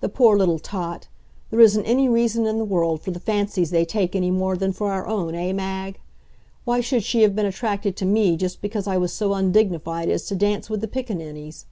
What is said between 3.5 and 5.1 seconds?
they take any more than for our